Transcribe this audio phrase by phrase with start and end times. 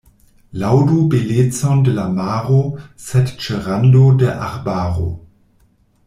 [0.61, 2.57] Laŭdu belecon de la maro,
[3.11, 5.11] sed ĉe rando de arbaro.